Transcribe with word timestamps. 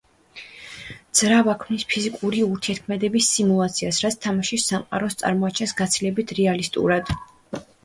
ძრავა 1.19 1.53
ქმნის 1.63 1.85
ფიზიკური 1.91 2.39
ურთიერთქმედების 2.45 3.29
სიმულაციას, 3.35 4.01
რაც 4.07 4.19
თამაშის 4.25 4.67
სამყაროს 4.73 5.21
წარმოაჩენს 5.23 5.77
გაცილებით 5.85 6.37
რეალისტურად. 6.43 7.17